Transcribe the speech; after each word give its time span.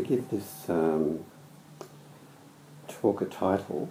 to 0.00 0.06
give 0.06 0.30
this 0.30 0.68
um, 0.68 1.24
talk 2.86 3.20
a 3.20 3.24
title, 3.24 3.90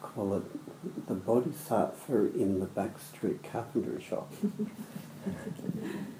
call 0.00 0.36
it 0.36 1.06
The 1.08 1.14
Bodhisattva 1.14 2.34
in 2.34 2.60
the 2.60 2.66
Backstreet 2.66 3.42
Carpentry 3.42 4.02
Shop. 4.02 4.32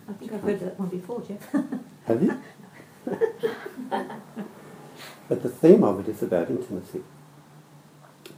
I 0.09 0.12
think 0.15 0.32
I've 0.32 0.42
heard 0.42 0.60
that 0.60 0.78
one 0.78 0.88
before, 0.88 1.23
Jeff. 1.23 1.52
Have 2.06 2.23
you? 2.23 2.42
but 5.29 5.42
the 5.42 5.48
theme 5.48 5.84
of 5.84 6.01
it 6.01 6.09
is 6.10 6.23
about 6.23 6.51
intimacy. 6.51 7.02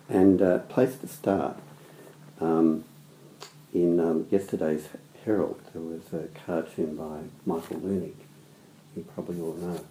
And 0.09 0.43
uh, 0.43 0.59
place 0.59 0.97
to 0.97 1.09
start, 1.09 1.59
um, 2.41 2.85
in 3.73 3.99
um, 3.99 4.27
yesterday's 4.31 4.89
Herald, 5.25 5.61
there 5.73 5.81
was 5.81 6.13
a 6.13 6.29
cartoon 6.47 6.97
by 6.97 7.21
Michael 7.47 7.77
Leunig, 7.77 8.22
you 8.97 9.05
probably 9.15 9.41
all 9.41 9.55
know. 9.55 9.85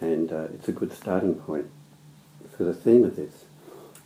And 0.00 0.32
uh, 0.32 0.48
it's 0.54 0.68
a 0.68 0.72
good 0.72 0.92
starting 0.92 1.34
point 1.34 1.70
for 2.56 2.64
the 2.64 2.74
theme 2.74 3.04
of 3.04 3.16
this, 3.16 3.44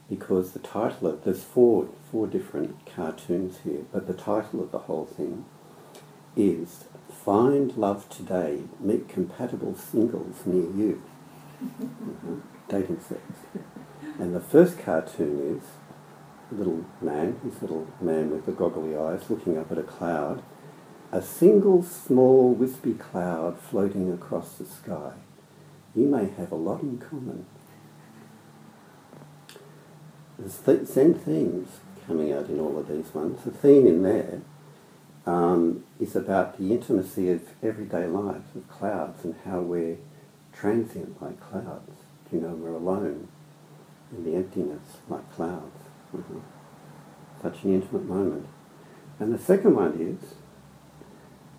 because 0.09 0.53
the 0.53 0.59
title 0.59 1.09
of, 1.09 1.25
there's 1.25 1.43
four, 1.43 1.89
four 2.11 2.27
different 2.27 2.87
cartoons 2.87 3.59
here, 3.65 3.83
but 3.93 4.07
the 4.07 4.15
title 4.15 4.63
of 4.63 4.71
the 4.71 4.79
whole 4.81 5.07
thing 5.07 5.45
is 6.37 6.85
Find 7.13 7.77
Love 7.77 8.09
Today, 8.09 8.63
Meet 8.81 9.09
Compatible 9.09 9.75
Singles 9.75 10.47
Near 10.47 10.71
You. 10.71 11.03
Mm-hmm. 11.63 12.39
Dating 12.69 13.01
sex. 13.01 13.21
And 14.19 14.35
the 14.35 14.41
first 14.41 14.79
cartoon 14.79 15.57
is 15.57 15.65
a 16.53 16.55
little 16.55 16.85
man, 17.01 17.41
this 17.43 17.61
little 17.61 17.89
man 18.01 18.31
with 18.31 18.47
the 18.47 18.53
goggly 18.53 18.97
eyes 18.97 19.29
looking 19.29 19.59
up 19.59 19.73
at 19.73 19.79
a 19.79 19.83
cloud, 19.83 20.43
a 21.11 21.23
single 21.23 21.83
small 21.83 22.53
wispy 22.53 22.95
cloud 22.95 23.59
floating 23.59 24.13
across 24.13 24.55
the 24.55 24.67
sky. 24.67 25.13
You 25.95 26.07
may 26.07 26.29
have 26.29 26.53
a 26.53 26.57
lot 26.57 26.83
in 26.83 26.99
common. 26.99 27.47
There's 30.39 30.59
th- 30.59 30.87
Zen 30.87 31.15
themes 31.15 31.69
coming 32.07 32.33
out 32.33 32.49
in 32.49 32.61
all 32.61 32.79
of 32.79 32.89
these 32.89 33.13
ones. 33.15 33.43
The 33.45 33.51
theme 33.51 33.87
in 33.87 34.03
there 34.03 34.43
um, 35.27 35.85
is 35.99 36.15
about 36.15 36.59
the 36.59 36.73
intimacy 36.73 37.31
of 37.31 37.43
everyday 37.63 38.07
life, 38.07 38.55
of 38.55 38.69
clouds, 38.69 39.25
and 39.25 39.35
how 39.45 39.61
we're 39.61 39.97
transient 40.53 41.21
like 41.23 41.41
clouds. 41.41 41.91
You 42.31 42.41
know, 42.41 42.49
we're 42.49 42.75
alone 42.75 43.29
in 44.13 44.25
the 44.25 44.37
emptiness 44.37 44.99
like 45.09 45.31
clouds. 45.35 45.77
Mm-hmm. 46.15 46.39
Such 47.43 47.65
an 47.65 47.75
intimate 47.75 48.05
moment. 48.05 48.47
And 49.19 49.35
the 49.35 49.39
second 49.39 49.75
one 49.75 49.95
is 50.01 50.35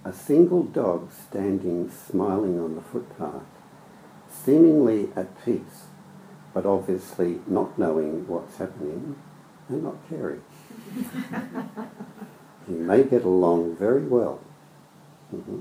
a 0.05 0.13
single 0.13 0.63
dog 0.63 1.11
standing 1.11 1.91
smiling 1.91 2.59
on 2.59 2.75
the 2.75 2.81
footpath, 2.81 3.43
seemingly 4.29 5.09
at 5.15 5.43
peace, 5.43 5.87
but 6.53 6.65
obviously 6.65 7.39
not 7.47 7.77
knowing 7.77 8.27
what's 8.27 8.57
happening 8.57 9.15
and 9.67 9.83
not 9.83 9.97
caring. 10.09 10.41
you 12.69 12.75
may 12.75 13.03
get 13.03 13.23
along 13.23 13.75
very 13.75 14.03
well. 14.03 14.39
Mm-hmm. 15.35 15.59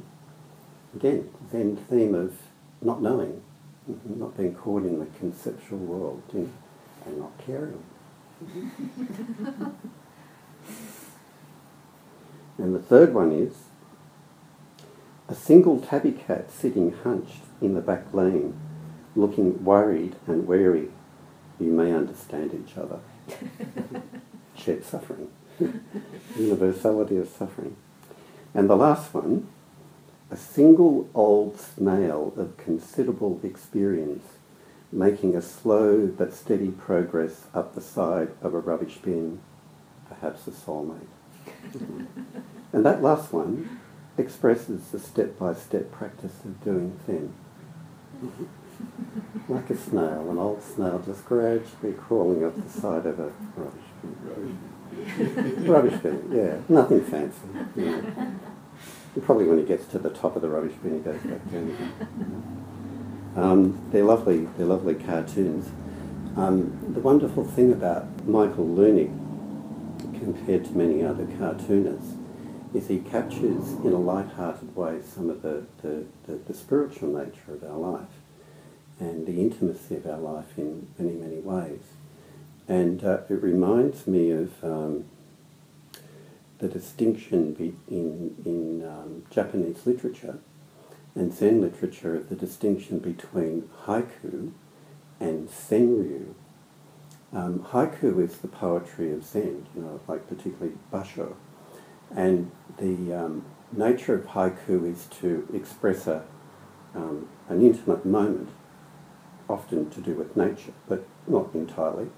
Again, 0.97 1.30
Zen 1.50 1.77
theme 1.77 2.14
of 2.14 2.39
not 2.80 3.02
knowing, 3.02 3.42
mm-hmm. 3.91 4.20
not 4.20 4.36
being 4.36 4.55
caught 4.55 4.85
in 4.85 5.01
the 5.01 5.07
conceptual 5.18 5.79
world 5.79 6.23
and 6.33 6.52
not 7.18 7.33
caring. 7.45 7.83
and 12.58 12.74
the 12.74 12.79
third 12.79 13.12
one 13.12 13.33
is 13.33 13.67
a 15.28 15.34
single 15.34 15.78
tabby 15.78 16.12
cat 16.12 16.50
sitting 16.50 16.92
hunched 17.05 17.42
in 17.61 17.74
the 17.74 17.80
back 17.80 18.12
lane, 18.14 18.58
looking 19.14 19.62
worried 19.62 20.16
and 20.27 20.46
wary. 20.46 20.89
You 21.61 21.72
may 21.72 21.92
understand 21.92 22.55
each 22.55 22.77
other. 22.77 23.00
Shared 24.56 24.84
suffering. 24.84 25.30
Universality 26.36 27.18
of 27.18 27.28
suffering. 27.28 27.77
And 28.55 28.70
the 28.70 28.77
last 28.77 29.12
one, 29.12 29.48
a 30.30 30.36
single 30.36 31.08
old 31.14 31.58
snail 31.61 32.33
of 32.36 32.56
considerable 32.56 33.40
experience 33.42 34.24
making 34.90 35.36
a 35.36 35.42
slow 35.42 36.06
but 36.06 36.33
steady 36.33 36.70
progress 36.70 37.44
up 37.52 37.74
the 37.74 37.80
side 37.80 38.28
of 38.40 38.55
a 38.55 38.58
rubbish 38.58 38.96
bin, 39.02 39.38
perhaps 40.08 40.46
a 40.46 40.50
soulmate. 40.50 41.06
and 42.72 42.86
that 42.86 43.02
last 43.02 43.33
one 43.33 43.80
expresses 44.18 44.90
the 44.90 44.98
step-by-step 44.98 45.90
practice 45.92 46.45
of 46.45 46.62
doing 46.62 46.98
Zen. 47.06 47.33
like 49.48 49.70
a 49.70 49.77
snail, 49.77 50.30
an 50.30 50.39
old 50.39 50.62
snail 50.62 50.98
just 51.05 51.24
gradually 51.24 51.92
crawling 51.92 52.45
up 52.45 52.55
the 52.62 52.68
side 52.68 53.06
of 53.06 53.18
a 53.18 53.33
rubbish 53.56 53.83
bin. 54.02 55.64
rubbish 55.67 56.01
bin, 56.01 56.30
yeah, 56.33 56.58
nothing 56.68 57.05
fancy. 57.05 57.39
Yeah. 57.77 58.30
Probably 59.23 59.46
when 59.46 59.58
he 59.58 59.64
gets 59.64 59.86
to 59.86 59.98
the 59.98 60.11
top 60.11 60.36
of 60.36 60.42
the 60.42 60.48
rubbish 60.48 60.74
bin, 60.83 60.95
he 60.95 61.00
goes 61.00 61.20
back 61.23 61.50
down 61.50 61.70
again. 61.70 62.58
Um, 63.36 63.89
they're 63.92 64.05
lovely. 64.05 64.48
They're 64.56 64.67
lovely 64.67 64.95
cartoons. 64.95 65.70
Um, 66.36 66.92
the 66.95 67.00
wonderful 67.00 67.45
thing 67.45 67.73
about 67.73 68.27
Michael 68.27 68.67
Leunig, 68.67 69.12
compared 70.18 70.64
to 70.67 70.73
many 70.73 71.05
other 71.05 71.27
cartoonists, 71.39 72.14
is 72.74 72.89
he 72.89 72.98
captures 72.98 73.73
in 73.84 73.92
a 73.92 73.98
light-hearted 73.98 74.77
way 74.77 75.01
some 75.02 75.30
of 75.30 75.42
the, 75.42 75.64
the, 75.83 76.05
the, 76.27 76.34
the, 76.46 76.55
spiritual 76.55 77.08
nature 77.08 77.55
of 77.55 77.64
our 77.64 77.79
life 77.79 78.08
and 79.01 79.27
the 79.27 79.40
intimacy 79.40 79.96
of 79.96 80.06
our 80.06 80.18
life 80.18 80.58
in 80.58 80.89
many, 80.98 81.14
many 81.14 81.39
ways. 81.39 81.80
And 82.67 83.02
uh, 83.02 83.20
it 83.30 83.42
reminds 83.42 84.06
me 84.06 84.30
of 84.30 84.62
um, 84.62 85.06
the 86.58 86.68
distinction 86.68 87.52
be- 87.55 87.77
in, 87.89 88.36
in 88.45 88.86
um, 88.86 89.24
Japanese 89.30 89.86
literature 89.86 90.39
and 91.14 91.33
Zen 91.33 91.61
literature 91.61 92.17
of 92.17 92.29
the 92.29 92.36
distinction 92.36 92.98
between 92.98 93.68
haiku 93.86 94.52
and 95.18 95.48
senryu. 95.48 96.35
Um, 97.33 97.61
haiku 97.70 98.23
is 98.23 98.39
the 98.39 98.48
poetry 98.48 99.12
of 99.12 99.24
Zen, 99.24 99.67
you 99.74 99.83
know, 99.83 100.00
like 100.06 100.29
particularly 100.29 100.77
basho. 100.92 101.35
And 102.14 102.51
the 102.79 103.13
um, 103.13 103.45
nature 103.73 104.14
of 104.14 104.27
haiku 104.27 104.91
is 104.91 105.07
to 105.20 105.46
express 105.52 106.07
a, 106.07 106.24
um, 106.95 107.29
an 107.48 107.63
intimate 107.63 108.07
moment, 108.07 108.51
often 109.48 109.91
to 109.91 110.01
do 110.01 110.14
with 110.14 110.36
nature, 110.36 110.73
but 110.89 111.05
not 111.27 111.55
entirely. 111.55 112.08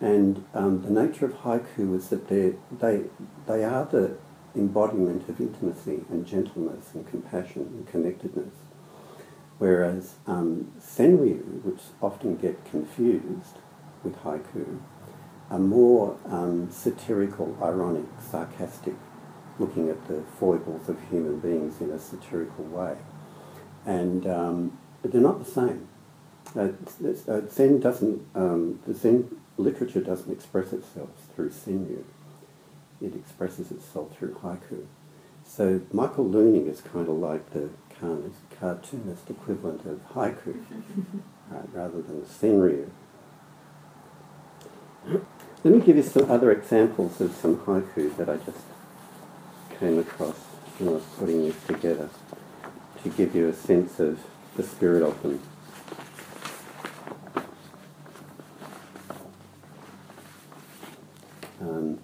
And 0.00 0.44
um, 0.54 0.82
the 0.82 0.90
nature 0.90 1.26
of 1.26 1.34
haiku 1.42 1.96
is 1.96 2.08
that 2.08 2.28
they, 2.28 2.54
they 3.46 3.64
are 3.64 3.84
the 3.84 4.16
embodiment 4.54 5.28
of 5.28 5.40
intimacy 5.40 6.04
and 6.10 6.26
gentleness 6.26 6.90
and 6.94 7.08
compassion 7.08 7.62
and 7.62 7.86
connectedness. 7.86 8.54
Whereas 9.58 10.14
um, 10.26 10.72
senryu, 10.80 11.62
which 11.62 11.80
often 12.02 12.36
get 12.36 12.64
confused 12.64 13.58
with 14.02 14.16
haiku, 14.24 14.80
are 15.50 15.58
more 15.58 16.16
um, 16.26 16.70
satirical, 16.70 17.56
ironic, 17.62 18.06
sarcastic, 18.18 18.94
looking 19.58 19.90
at 19.90 20.08
the 20.08 20.22
foibles 20.38 20.88
of 20.88 20.98
human 21.10 21.40
beings 21.40 21.80
in 21.80 21.90
a 21.90 21.98
satirical 21.98 22.64
way. 22.64 22.96
And 23.84 24.26
um, 24.26 24.78
but 25.00 25.12
they're 25.12 25.20
not 25.20 25.44
the 25.44 25.50
same. 25.50 25.88
Uh, 26.54 26.68
uh, 27.28 27.40
Zen 27.48 27.80
doesn't, 27.80 28.26
um, 28.34 28.80
the 28.86 28.94
Zen 28.94 29.36
literature 29.56 30.00
doesn't 30.00 30.30
express 30.30 30.72
itself 30.72 31.10
through 31.34 31.50
senryu 31.50 32.04
it 33.02 33.14
expresses 33.16 33.70
itself 33.70 34.16
through 34.16 34.34
haiku. 34.42 34.86
So 35.44 35.82
Michael 35.92 36.24
Leunig 36.24 36.68
is 36.68 36.80
kind 36.80 37.08
of 37.08 37.16
like 37.16 37.50
the 37.50 37.68
cartoonist 38.58 39.30
equivalent 39.30 39.84
of 39.86 40.00
haiku, 40.14 40.64
right, 41.50 41.68
rather 41.72 42.02
than 42.02 42.22
senryu. 42.22 42.90
Let 45.64 45.74
me 45.74 45.80
give 45.80 45.96
you 45.96 46.02
some 46.02 46.30
other 46.30 46.50
examples 46.50 47.20
of 47.20 47.32
some 47.34 47.58
haiku 47.58 48.16
that 48.16 48.28
I 48.28 48.36
just 48.36 48.58
came 49.82 49.98
across 49.98 50.36
when 50.78 50.90
I 50.90 50.92
was 50.92 51.02
putting 51.18 51.44
this 51.44 51.56
together 51.66 52.08
to 53.02 53.08
give 53.08 53.34
you 53.34 53.48
a 53.48 53.52
sense 53.52 53.98
of 53.98 54.20
the 54.54 54.62
spirit 54.62 55.02
of 55.02 55.20
them. 55.24 55.42
Um, 61.60 61.98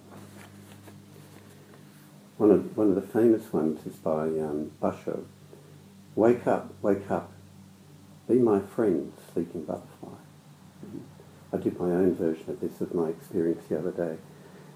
one 2.35 2.51
of, 2.51 2.75
one 2.75 2.89
of 2.89 2.95
the 2.95 3.01
famous 3.01 3.53
ones 3.53 3.85
is 3.85 3.95
by 3.95 4.23
um, 4.23 4.71
Basho. 4.81 5.23
Wake 6.15 6.45
up, 6.47 6.73
wake 6.81 7.09
up, 7.09 7.31
be 8.27 8.39
my 8.39 8.59
friend, 8.59 9.13
sleeping 9.31 9.63
butterfly. 9.63 10.17
I 11.53 11.57
did 11.57 11.79
my 11.79 11.85
own 11.85 12.13
version 12.13 12.49
of 12.49 12.59
this 12.59 12.81
of 12.81 12.93
my 12.93 13.07
experience 13.07 13.63
the 13.69 13.79
other 13.79 13.91
day. 13.91 14.17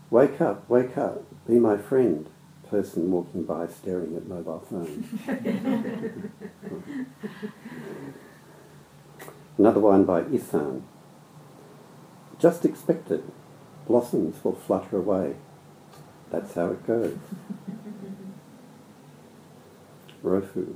Wake 0.09 0.39
up, 0.39 0.69
wake 0.69 0.97
up, 0.97 1.25
be 1.45 1.55
my 1.59 1.75
friend, 1.75 2.29
person 2.69 3.11
walking 3.11 3.43
by 3.43 3.67
staring 3.67 4.15
at 4.15 4.27
mobile 4.27 4.65
phones. 4.69 5.05
Another 9.57 9.79
one 9.79 10.03
by 10.03 10.21
Isan. 10.21 10.83
Just 12.39 12.65
expected. 12.65 13.23
Blossoms 13.87 14.43
will 14.43 14.55
flutter 14.55 14.97
away. 14.97 15.35
That's 16.31 16.55
how 16.55 16.71
it 16.71 16.87
goes. 16.87 17.17
Rofu. 20.23 20.75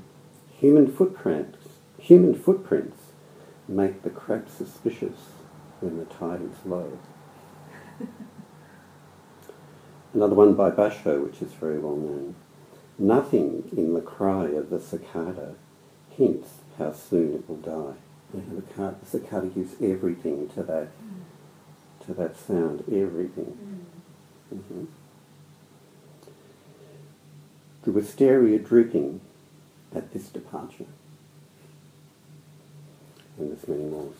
Human 0.59 0.91
footprints, 0.91 1.57
human 1.99 2.35
footprints 2.35 2.97
make 3.67 4.03
the 4.03 4.09
crab 4.09 4.47
suspicious 4.49 5.17
when 5.79 5.97
the 5.97 6.05
tide 6.05 6.41
is 6.41 6.65
low. 6.65 6.97
Another 10.13 10.35
one 10.35 10.53
by 10.53 10.71
Basho, 10.71 11.23
which 11.23 11.41
is 11.41 11.53
very 11.53 11.79
well 11.79 11.95
known. 11.95 12.35
Nothing 12.97 13.69
in 13.75 13.93
the 13.93 14.01
cry 14.01 14.45
of 14.45 14.69
the 14.69 14.79
cicada 14.79 15.55
hints 16.09 16.49
how 16.77 16.93
soon 16.93 17.35
it 17.35 17.47
will 17.47 17.57
die. 17.57 17.97
Know, 18.33 18.43
the, 18.55 18.73
car, 18.73 18.95
the 19.01 19.05
cicada 19.05 19.47
gives 19.47 19.73
everything 19.81 20.49
to 20.49 20.63
that, 20.63 20.89
to 22.05 22.13
that 22.13 22.37
sound, 22.37 22.83
everything. 22.91 23.85
Mm-hmm. 24.53 24.85
The 27.83 27.91
wisteria 27.91 28.59
drooping 28.59 29.21
at 29.95 30.11
this 30.13 30.27
departure. 30.27 30.85
And 33.37 33.51
there's 33.51 33.67
many 33.67 33.85
more. 33.85 34.11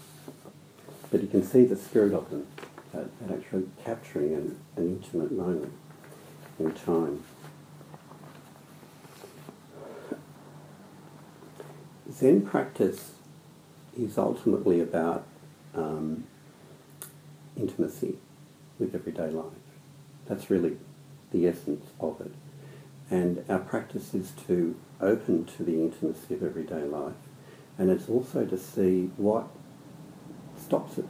But 1.11 1.21
you 1.21 1.27
can 1.27 1.43
see 1.43 1.65
the 1.65 1.75
spirit 1.75 2.13
of 2.13 2.29
them, 2.29 2.47
at, 2.93 3.07
at 3.23 3.31
actually 3.31 3.67
capturing 3.83 4.33
an, 4.33 4.59
an 4.75 4.87
intimate 4.87 5.31
moment 5.31 5.73
in 6.59 6.71
time. 6.73 7.23
Zen 12.11 12.41
practice 12.41 13.11
is 13.97 14.17
ultimately 14.17 14.79
about 14.79 15.25
um, 15.75 16.23
intimacy 17.55 18.15
with 18.79 18.95
everyday 18.95 19.29
life. 19.29 19.45
That's 20.27 20.49
really 20.49 20.77
the 21.31 21.47
essence 21.47 21.85
of 21.99 22.19
it. 22.21 22.31
And 23.09 23.43
our 23.49 23.59
practice 23.59 24.13
is 24.13 24.31
to 24.47 24.75
open 24.99 25.45
to 25.57 25.63
the 25.63 25.73
intimacy 25.73 26.33
of 26.33 26.43
everyday 26.43 26.83
life. 26.83 27.13
And 27.77 27.89
it's 27.89 28.09
also 28.09 28.45
to 28.45 28.57
see 28.57 29.11
what 29.17 29.47
stops 30.57 30.97
us 30.97 31.05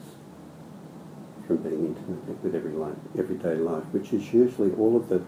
from 1.48 1.58
being 1.58 1.86
intimate 1.86 2.44
with 2.44 2.54
every 2.54 2.74
life, 2.74 2.98
everyday 3.18 3.56
life, 3.56 3.86
which 3.92 4.12
is 4.14 4.34
usually 4.34 4.72
all 4.74 4.98
of 4.98 5.08
the 5.08 5.22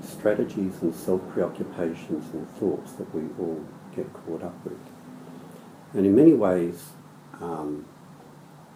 strategies 0.00 0.80
and 0.82 0.94
self-preoccupations 0.94 2.32
and 2.32 2.48
thoughts 2.56 2.92
that 2.92 3.12
we 3.14 3.22
all 3.38 3.64
get 3.94 4.10
caught 4.12 4.42
up 4.42 4.64
with. 4.64 4.78
And 5.92 6.06
in 6.06 6.14
many 6.14 6.34
ways, 6.34 6.90
um, 7.40 7.86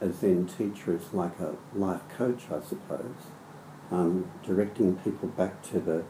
a 0.01 0.11
Zen 0.13 0.47
teacher 0.47 0.97
is 0.97 1.13
like 1.13 1.39
a 1.39 1.55
life 1.75 2.03
coach, 2.17 2.45
I 2.51 2.61
suppose, 2.67 3.17
um, 3.91 4.31
directing 4.45 4.97
people 4.97 5.29
back 5.29 5.63
to 5.71 5.79
the 5.79 6.05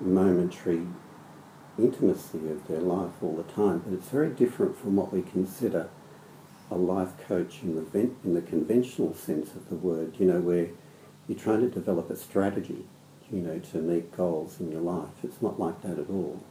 momentary 0.00 0.86
intimacy 1.78 2.50
of 2.50 2.66
their 2.66 2.80
life 2.80 3.12
all 3.22 3.36
the 3.36 3.52
time. 3.52 3.82
But 3.84 3.94
it's 3.94 4.08
very 4.08 4.30
different 4.30 4.76
from 4.76 4.96
what 4.96 5.12
we 5.12 5.22
consider 5.22 5.88
a 6.70 6.76
life 6.76 7.12
coach 7.26 7.58
in 7.62 7.74
the, 7.74 8.00
in 8.24 8.34
the 8.34 8.42
conventional 8.42 9.14
sense 9.14 9.54
of 9.54 9.68
the 9.68 9.74
word, 9.74 10.14
you 10.18 10.26
know, 10.26 10.40
where 10.40 10.68
you're 11.26 11.38
trying 11.38 11.60
to 11.60 11.68
develop 11.68 12.10
a 12.10 12.16
strategy, 12.16 12.84
you 13.30 13.40
know, 13.40 13.58
to 13.58 13.78
meet 13.78 14.16
goals 14.16 14.60
in 14.60 14.70
your 14.70 14.80
life. 14.80 15.10
It's 15.22 15.42
not 15.42 15.58
like 15.58 15.82
that 15.82 15.98
at 15.98 16.08
all. 16.08 16.42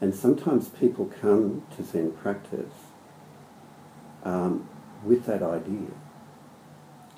And 0.00 0.14
sometimes 0.14 0.68
people 0.68 1.06
come 1.20 1.64
to 1.76 1.82
Zen 1.82 2.12
practice 2.12 2.72
um, 4.22 4.68
with 5.04 5.26
that 5.26 5.42
idea 5.42 5.88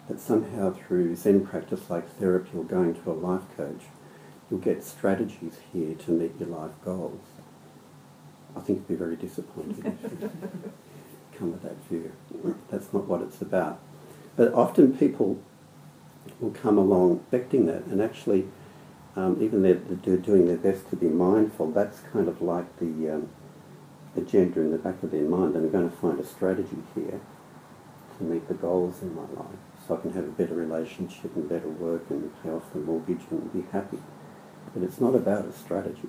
that 0.09 0.19
somehow 0.19 0.73
through 0.73 1.15
Zen 1.15 1.47
practice 1.47 1.91
like 1.91 2.09
therapy 2.17 2.51
or 2.57 2.65
going 2.65 2.95
to 2.95 3.11
a 3.11 3.13
life 3.13 3.45
coach, 3.57 3.83
you'll 4.51 4.61
get 4.61 4.83
strategies 4.83 5.59
here 5.73 5.95
to 5.95 6.11
meet 6.11 6.33
your 6.41 6.49
life 6.49 6.73
goals. 6.85 7.21
I 8.57 8.61
think 8.61 8.79
you'd 8.79 8.89
be 8.89 8.95
very 8.95 9.17
disappointed 9.17 10.31
if 11.41 11.47
you 11.47 11.49
come 11.49 11.53
with 11.53 11.63
that 11.63 11.85
view. 11.89 12.57
That's 12.71 12.93
not 12.93 13.07
what 13.07 13.23
it's 13.23 13.41
about. 13.41 13.81
But 14.37 14.53
often 14.55 14.97
people 14.97 15.41
will 16.39 16.51
come 16.51 16.79
along 16.79 17.21
expecting 17.21 17.67
that, 17.67 17.85
and 17.87 18.01
actually, 18.01 18.47
um, 19.17 19.39
even 19.43 19.63
they're, 19.63 19.75
they're, 19.75 20.17
doing 20.17 20.47
their 20.47 20.57
best 20.57 20.89
to 20.91 20.97
be 20.97 21.09
mindful. 21.09 21.71
That's 21.73 22.01
kind 22.13 22.29
of 22.29 22.41
like 22.41 22.79
the 22.79 23.15
um, 23.15 23.29
agenda 24.17 24.61
in 24.61 24.71
the 24.71 24.79
back 24.79 25.03
of 25.03 25.11
their 25.11 25.23
mind. 25.23 25.57
I'm 25.57 25.71
going 25.71 25.91
to 25.91 25.97
find 25.97 26.19
a 26.21 26.25
strategy 26.25 26.79
here 26.95 27.21
to 28.19 28.25
meet 28.25 28.47
the 28.49 28.55
goals 28.55 29.03
in 29.03 29.15
my 29.15 29.23
life, 29.23 29.59
so 29.87 29.97
I 29.97 30.01
can 30.01 30.13
have 30.13 30.25
a 30.25 30.29
better 30.29 30.55
relationship 30.55 31.35
and 31.35 31.49
better 31.49 31.69
work 31.69 32.09
and 32.11 32.31
pay 32.43 32.51
off 32.51 32.73
the 32.73 32.79
mortgage 32.79 33.23
and 33.31 33.53
be 33.53 33.65
happy. 33.73 33.99
But 34.73 34.85
it's 34.85 35.01
not 35.01 35.15
about 35.15 35.47
a 35.47 35.53
strategy 35.53 36.09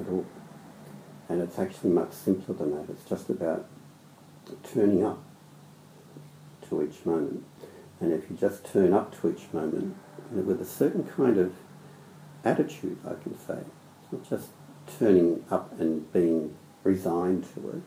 at 0.00 0.08
all. 0.08 0.24
And 1.28 1.42
it's 1.42 1.58
actually 1.58 1.90
much 1.90 2.12
simpler 2.12 2.54
than 2.54 2.70
that. 2.70 2.88
It's 2.88 3.04
just 3.08 3.28
about 3.28 3.66
turning 4.62 5.04
up 5.04 5.22
to 6.68 6.82
each 6.82 7.04
moment. 7.04 7.44
And 8.00 8.12
if 8.12 8.30
you 8.30 8.36
just 8.36 8.64
turn 8.64 8.92
up 8.92 9.18
to 9.20 9.30
each 9.30 9.52
moment 9.52 9.96
with 10.30 10.60
a 10.60 10.64
certain 10.64 11.04
kind 11.04 11.38
of 11.38 11.54
attitude, 12.44 12.98
I 13.04 13.14
can 13.22 13.38
say, 13.38 13.58
it's 14.02 14.12
not 14.12 14.28
just 14.28 14.48
turning 14.98 15.44
up 15.50 15.78
and 15.80 16.12
being 16.12 16.54
resigned 16.84 17.44
to 17.54 17.70
it, 17.70 17.82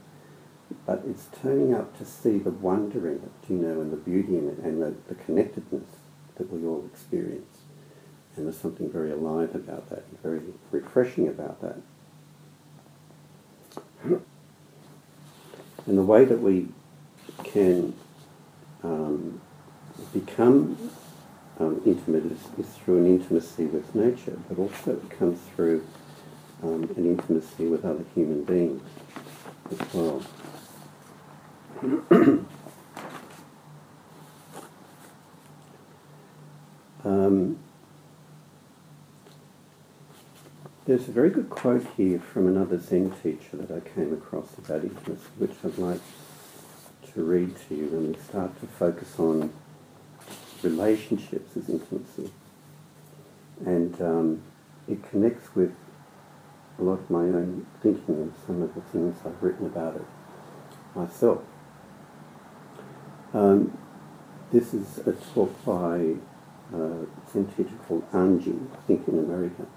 but 0.85 1.03
it's 1.07 1.27
turning 1.41 1.73
up 1.73 1.97
to 1.97 2.05
see 2.05 2.37
the 2.37 2.51
wonder 2.51 3.07
in 3.07 3.15
it, 3.15 3.49
you 3.49 3.57
know, 3.57 3.81
and 3.81 3.91
the 3.91 3.97
beauty 3.97 4.37
in 4.37 4.49
it, 4.49 4.57
and 4.59 4.81
the, 4.81 4.93
the 5.07 5.15
connectedness 5.15 5.85
that 6.35 6.51
we 6.51 6.65
all 6.67 6.85
experience. 6.91 7.59
And 8.35 8.45
there's 8.45 8.57
something 8.57 8.91
very 8.91 9.11
alive 9.11 9.55
about 9.55 9.89
that, 9.89 10.03
very 10.21 10.41
refreshing 10.71 11.27
about 11.27 11.61
that. 11.61 11.77
And 15.89 15.97
the 15.97 16.03
way 16.03 16.23
that 16.23 16.39
we 16.39 16.67
can 17.43 17.95
um, 18.83 19.41
become 20.13 20.77
um, 21.59 21.81
intimate 21.83 22.25
is, 22.27 22.37
is, 22.59 22.71
through 22.75 22.99
an 22.99 23.07
intimacy 23.07 23.65
with 23.65 23.95
nature, 23.95 24.37
but 24.47 24.59
also 24.59 24.91
it 24.91 25.09
comes 25.09 25.39
through 25.55 25.83
um, 26.61 26.83
an 26.95 27.05
intimacy 27.07 27.65
with 27.65 27.83
other 27.85 28.05
human 28.13 28.43
beings 28.43 28.83
as 29.71 29.79
well. 29.91 30.21
um, 37.03 37.57
there's 40.89 41.07
a 41.07 41.11
very 41.11 41.29
good 41.29 41.51
quote 41.51 41.85
here 41.97 42.17
from 42.17 42.47
another 42.47 42.79
Zen 42.79 43.11
teacher 43.21 43.57
that 43.57 43.69
I 43.69 43.79
came 43.91 44.11
across 44.11 44.57
about 44.57 44.83
intimacy, 44.83 45.21
which 45.37 45.51
I'd 45.63 45.77
like 45.77 46.01
to 47.13 47.23
read 47.23 47.55
to 47.67 47.75
you 47.75 47.85
when 47.89 48.11
we 48.11 48.17
start 48.17 48.59
to 48.59 48.65
focus 48.65 49.19
on 49.19 49.53
relationships 50.63 51.55
as 51.55 51.69
intimacy. 51.69 52.31
And 53.63 54.01
um, 54.01 54.41
it 54.87 55.07
connects 55.07 55.53
with 55.53 55.75
a 56.79 56.81
lot 56.81 56.93
of 56.93 57.09
my 57.11 57.19
own 57.19 57.67
thinking 57.83 58.15
and 58.15 58.33
some 58.47 58.63
of 58.63 58.73
the 58.73 58.81
things 58.81 59.15
I've 59.23 59.43
written 59.43 59.67
about 59.67 59.95
it 59.95 60.05
myself. 60.95 61.43
Um, 63.35 63.77
this 64.51 64.73
is 64.73 64.97
a 65.05 65.13
talk 65.35 65.53
by 65.63 66.15
uh, 66.73 67.05
Zen 67.31 67.45
teacher 67.55 67.77
called 67.87 68.11
Anji, 68.11 68.59
I 68.73 68.77
think 68.87 69.07
in 69.07 69.19
America. 69.19 69.67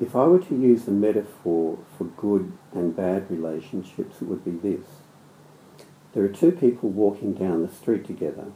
If 0.00 0.16
I 0.16 0.24
were 0.24 0.38
to 0.38 0.56
use 0.56 0.88
a 0.88 0.92
metaphor 0.92 1.78
for 1.98 2.04
good 2.04 2.52
and 2.72 2.96
bad 2.96 3.30
relationships, 3.30 4.22
it 4.22 4.28
would 4.28 4.42
be 4.46 4.52
this. 4.52 4.86
There 6.14 6.24
are 6.24 6.28
two 6.28 6.52
people 6.52 6.88
walking 6.88 7.34
down 7.34 7.60
the 7.60 7.72
street 7.72 8.06
together, 8.06 8.46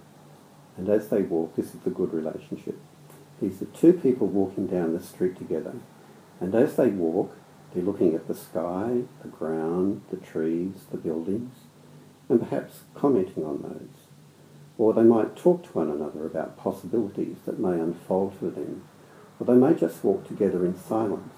and 0.79 0.89
as 0.89 1.11
they 1.11 1.21
walk, 1.21 1.55
this 1.55 1.75
is 1.75 1.81
the 1.83 1.91
good 1.91 2.15
relationship. 2.15 2.79
These 3.43 3.61
are 3.61 3.67
two 3.67 3.93
people 3.93 4.27
walking 4.27 4.67
down 4.67 4.95
the 4.95 5.03
street 5.03 5.37
together, 5.37 5.75
and 6.41 6.55
as 6.55 6.77
they 6.77 6.89
walk, 6.89 7.37
they're 7.75 7.85
looking 7.85 8.15
at 8.15 8.27
the 8.27 8.35
sky, 8.35 9.03
the 9.21 9.29
ground, 9.29 10.01
the 10.11 10.17
trees, 10.17 10.87
the 10.91 10.97
buildings, 10.97 11.53
and 12.31 12.41
perhaps 12.41 12.85
commenting 12.95 13.45
on 13.45 13.61
those. 13.61 14.07
Or 14.79 14.95
they 14.95 15.03
might 15.03 15.37
talk 15.37 15.65
to 15.65 15.73
one 15.73 15.91
another 15.91 16.25
about 16.25 16.57
possibilities 16.57 17.37
that 17.45 17.61
may 17.61 17.79
unfold 17.79 18.35
for 18.39 18.47
them, 18.47 18.85
or 19.45 19.55
they 19.55 19.61
may 19.61 19.75
just 19.79 20.03
walk 20.03 20.27
together 20.27 20.65
in 20.65 20.77
silence. 20.77 21.35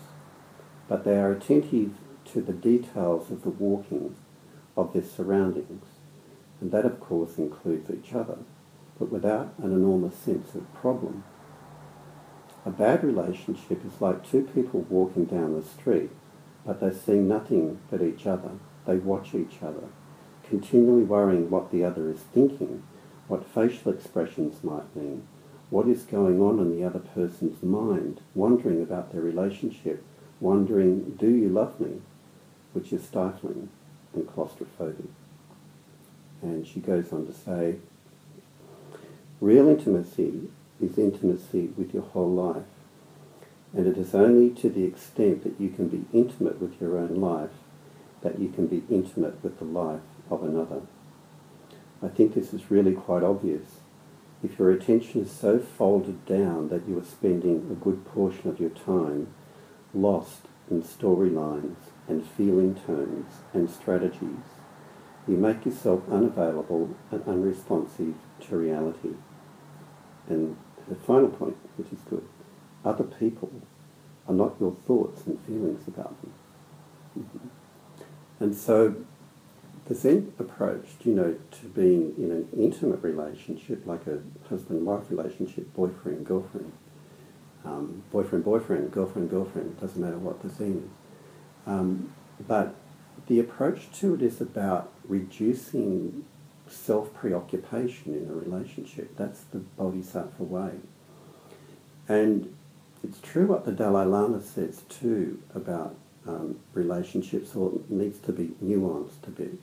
But 0.89 1.05
they 1.05 1.17
are 1.17 1.33
attentive 1.33 1.93
to 2.33 2.41
the 2.41 2.53
details 2.53 3.31
of 3.31 3.43
the 3.43 3.51
walking 3.51 4.17
of 4.77 4.93
their 4.93 5.03
surroundings, 5.03 5.85
and 6.61 6.71
that 6.71 6.85
of 6.85 7.01
course 7.01 7.39
includes 7.39 7.91
each 7.91 8.13
other, 8.13 8.39
but 8.99 9.11
without 9.11 9.55
an 9.59 9.73
enormous 9.73 10.17
sense 10.17 10.55
of 10.55 10.73
problem. 10.75 11.25
A 12.65 12.71
bad 12.71 13.05
relationship 13.05 13.85
is 13.85 14.01
like 14.01 14.29
two 14.29 14.43
people 14.43 14.87
walking 14.89 15.25
down 15.25 15.55
the 15.55 15.67
street, 15.67 16.11
but 16.65 16.81
they 16.81 16.93
see 16.93 17.19
nothing 17.19 17.79
but 17.91 18.03
each 18.03 18.27
other. 18.27 18.51
They 18.87 18.97
watch 18.97 19.35
each 19.35 19.63
other, 19.63 19.89
continually 20.49 21.03
worrying 21.03 21.49
what 21.51 21.71
the 21.71 21.85
other 21.85 22.11
is 22.11 22.21
thinking, 22.21 22.83
what 23.29 23.47
facial 23.47 23.93
expressions 23.93 24.63
might 24.63 24.95
mean, 24.95 25.27
what 25.71 25.89
is 25.89 26.03
going 26.03 26.41
on 26.41 26.59
in 26.59 26.77
the 26.77 26.85
other 26.85 26.99
person's 26.99 27.63
mind, 27.63 28.21
wondering 28.35 28.83
about 28.83 29.13
their 29.13 29.21
relationship, 29.21 30.03
wondering, 30.41 31.17
do 31.19 31.29
you 31.29 31.49
love 31.49 31.81
me? 31.81 32.01
Which 32.73 32.93
is 32.93 33.05
stifling 33.05 33.69
and 34.15 34.27
claustrophobic. 34.27 35.09
And 36.43 36.67
she 36.67 36.81
goes 36.81 37.13
on 37.13 37.27
to 37.27 37.33
say, 37.33 37.77
real 39.41 39.69
intimacy 39.69 40.49
is 40.81 40.99
intimacy 40.99 41.71
with 41.77 41.93
your 41.93 42.05
whole 42.05 42.31
life. 42.31 42.65
And 43.73 43.87
it 43.87 43.99
is 43.99 44.15
only 44.15 44.51
to 44.61 44.69
the 44.69 44.85
extent 44.85 45.43
that 45.43 45.61
you 45.61 45.71
can 45.71 45.89
be 45.89 46.05
intimate 46.13 46.61
with 46.61 46.81
your 46.81 46.97
own 46.97 47.17
life 47.17 47.51
that 48.23 48.39
you 48.41 48.49
can 48.49 48.67
be 48.67 48.83
intimate 48.91 49.43
with 49.43 49.59
the 49.59 49.65
life 49.65 50.01
of 50.31 50.43
another. 50.43 50.83
I 52.03 52.09
think 52.09 52.35
this 52.35 52.53
is 52.53 52.71
really 52.71 52.93
quite 52.93 53.23
obvious. 53.23 53.81
If 54.43 54.59
your 54.59 54.71
attention 54.71 55.23
is 55.23 55.31
so 55.31 55.59
folded 55.59 56.25
down 56.27 56.69
that 56.69 56.87
you 56.87 56.99
are 56.99 57.05
spending 57.05 57.69
a 57.71 57.75
good 57.75 58.05
portion 58.05 58.49
of 58.51 58.61
your 58.61 58.71
time 58.71 59.29
lost 59.95 60.43
in 60.71 60.83
storylines 60.83 61.77
and 62.07 62.27
feeling 62.27 62.75
tones 62.75 63.33
and 63.53 63.71
strategies, 63.71 64.45
you 65.27 65.37
make 65.37 65.65
yourself 65.65 66.03
unavailable 66.11 66.95
and 67.11 67.27
unresponsive 67.27 68.15
to 68.41 68.57
reality. 68.57 69.15
And 70.29 70.57
the 70.89 70.95
final 70.95 71.29
point, 71.29 71.57
which 71.77 71.93
is 71.93 71.99
good, 72.09 72.27
other 72.85 73.05
people 73.05 73.51
are 74.29 74.35
not 74.35 74.57
your 74.61 74.77
thoughts 74.87 75.27
and 75.27 75.41
feelings 75.41 75.89
about 75.89 76.21
them. 76.21 76.33
Mm-hmm. 77.19 77.49
And 78.45 78.55
so 78.55 78.97
the 79.87 79.95
Zen 79.95 80.33
approach, 80.39 80.87
you 81.05 81.15
know, 81.15 81.37
to 81.53 81.67
being 81.67 82.15
in 82.19 82.31
an 82.33 82.49
intimate 82.59 83.03
relationship, 83.03 83.87
like 83.87 84.07
a 84.07 84.19
husband-wife 84.49 85.11
relationship, 85.11 85.73
boyfriend-girlfriend, 85.75 86.73
um, 87.65 88.03
boyfriend-boyfriend, 88.11 88.91
girlfriend-girlfriend, 88.91 89.81
doesn't 89.81 90.01
matter 90.01 90.19
what 90.19 90.43
the 90.43 90.49
Zen 90.49 90.91
is. 90.91 91.69
Um, 91.69 92.13
but 92.47 92.75
the 93.29 93.39
approach 93.41 93.91
to 94.01 94.15
it 94.15 94.23
is 94.23 94.41
about 94.41 94.93
reducing 95.05 96.25
self-preoccupation 96.69 98.15
in 98.15 98.29
a 98.29 98.35
relationship. 98.35 99.17
That's 99.17 99.43
the 99.43 99.59
Bodhisattva 99.59 100.43
way. 100.43 100.73
And 102.09 102.55
it's 103.05 103.21
true 103.21 103.47
what 103.47 103.65
the 103.65 103.73
Dalai 103.73 104.05
Lama 104.05 104.43
says 104.43 104.83
too 104.89 105.41
about 105.55 105.97
um, 106.27 106.59
relationships, 106.75 107.55
or 107.55 107.73
needs 107.89 108.19
to 108.19 108.33
be 108.33 108.49
nuanced 108.63 109.27
a 109.29 109.31
bit. 109.31 109.59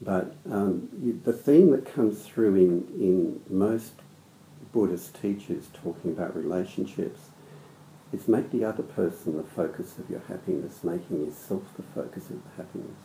But 0.00 0.36
um, 0.50 1.20
the 1.24 1.32
theme 1.32 1.70
that 1.72 1.92
comes 1.92 2.22
through 2.22 2.54
in, 2.54 2.88
in 3.00 3.40
most 3.48 3.92
Buddhist 4.72 5.20
teachers 5.20 5.68
talking 5.72 6.12
about 6.12 6.36
relationships 6.36 7.30
is 8.12 8.28
make 8.28 8.50
the 8.50 8.64
other 8.64 8.82
person 8.82 9.36
the 9.36 9.42
focus 9.42 9.98
of 9.98 10.08
your 10.08 10.22
happiness, 10.28 10.84
making 10.84 11.26
yourself 11.26 11.62
the 11.76 11.82
focus 11.82 12.30
of 12.30 12.42
the 12.44 12.62
happiness. 12.62 12.96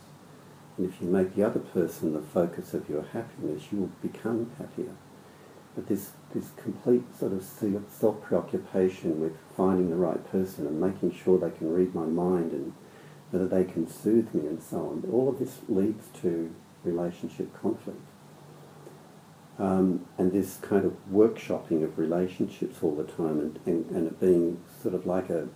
And 0.76 0.88
if 0.88 1.00
you 1.00 1.08
make 1.08 1.34
the 1.34 1.44
other 1.44 1.60
person 1.60 2.12
the 2.12 2.22
focus 2.22 2.74
of 2.74 2.88
your 2.88 3.02
happiness, 3.02 3.64
you 3.70 3.78
will 3.78 3.92
become 4.02 4.50
happier. 4.58 4.94
But 5.74 5.88
this, 5.88 6.12
this 6.32 6.50
complete 6.56 7.02
sort 7.18 7.32
of 7.32 7.44
self-preoccupation 7.44 9.20
with 9.20 9.32
finding 9.56 9.90
the 9.90 9.96
right 9.96 10.24
person 10.30 10.66
and 10.66 10.80
making 10.80 11.12
sure 11.12 11.38
they 11.38 11.56
can 11.56 11.72
read 11.72 11.94
my 11.94 12.06
mind 12.06 12.52
and 12.52 12.72
whether 13.30 13.48
they 13.48 13.64
can 13.64 13.88
soothe 13.88 14.32
me 14.32 14.46
and 14.46 14.62
so 14.62 14.78
on, 14.78 15.08
all 15.12 15.28
of 15.28 15.40
this 15.40 15.58
leads 15.68 16.06
to 16.22 16.54
relationship 16.84 17.52
conflict. 17.60 18.00
Um, 19.58 20.06
and 20.18 20.32
this 20.32 20.56
kind 20.56 20.84
of 20.84 20.96
workshopping 21.12 21.84
of 21.84 21.96
relationships 21.96 22.78
all 22.82 22.94
the 22.94 23.04
time 23.04 23.38
and, 23.38 23.60
and, 23.66 23.90
and 23.90 24.06
it 24.08 24.20
being 24.20 24.60
sort 24.82 24.94
of 24.94 25.06
like 25.06 25.30
a, 25.30 25.48